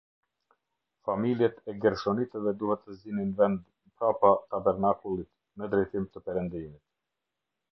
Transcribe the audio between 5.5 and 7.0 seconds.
në drejtim të perëndimit.